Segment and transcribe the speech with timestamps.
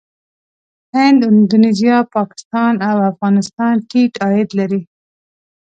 [0.95, 4.81] هند، اندونیزیا، پاکستان او افغانستان ټيټ عاید لري.